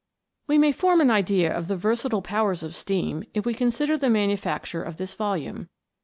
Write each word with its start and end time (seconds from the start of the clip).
We 0.47 0.57
may 0.57 0.71
form 0.71 0.99
an 0.99 1.11
idea 1.11 1.55
of 1.55 1.67
the 1.67 1.75
versatile 1.77 2.23
powers 2.23 2.63
of 2.63 2.75
steam 2.75 3.23
if 3.35 3.45
we 3.45 3.53
consider 3.53 3.99
the 3.99 4.09
manufacture 4.09 4.81
of 4.81 4.97
this 4.97 5.13
volume. 5.13 5.69